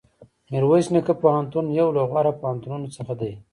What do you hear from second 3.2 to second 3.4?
دی.